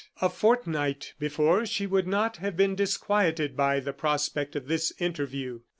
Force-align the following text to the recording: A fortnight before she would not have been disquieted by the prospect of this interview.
A 0.19 0.29
fortnight 0.29 1.13
before 1.19 1.63
she 1.67 1.85
would 1.85 2.07
not 2.07 2.37
have 2.37 2.57
been 2.57 2.73
disquieted 2.73 3.55
by 3.55 3.79
the 3.79 3.93
prospect 3.93 4.55
of 4.55 4.67
this 4.67 4.91
interview. 4.97 5.59